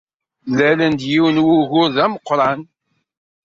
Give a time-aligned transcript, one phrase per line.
[0.49, 2.59] Mlalen-d yiwen n wugur d ameqran.